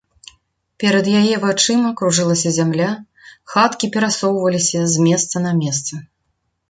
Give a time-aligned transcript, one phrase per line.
[0.83, 2.89] Перад яе вачыма кружылася зямля,
[3.55, 5.93] хаткі перасоўваліся з месца на месца.